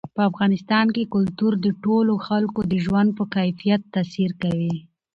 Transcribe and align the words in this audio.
په 0.15 0.21
افغانستان 0.29 0.85
کې 0.95 1.11
کلتور 1.15 1.53
د 1.65 1.67
ټولو 1.83 2.13
خلکو 2.27 2.59
د 2.71 2.73
ژوند 2.85 3.09
په 3.17 3.23
کیفیت 3.35 3.81
تاثیر 3.95 4.31
کوي. 4.41 4.75